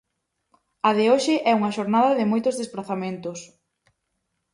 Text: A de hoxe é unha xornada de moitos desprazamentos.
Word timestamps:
A 0.87 0.89
de 0.97 1.05
hoxe 1.11 1.35
é 1.51 1.53
unha 1.59 1.75
xornada 1.77 2.11
de 2.19 2.29
moitos 2.31 2.57
desprazamentos. 2.61 3.39